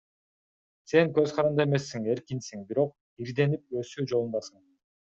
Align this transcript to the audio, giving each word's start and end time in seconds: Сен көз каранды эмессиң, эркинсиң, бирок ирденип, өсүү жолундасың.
Сен 0.93 1.11
көз 1.17 1.35
каранды 1.41 1.63
эмессиң, 1.69 2.09
эркинсиң, 2.15 2.65
бирок 2.73 3.25
ирденип, 3.29 3.71
өсүү 3.85 4.11
жолундасың. 4.15 4.63